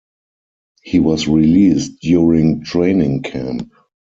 He 0.81 0.99
was 0.99 1.27
released 1.27 1.99
during 2.01 2.63
Training 2.63 3.21
Camp. 3.21 3.71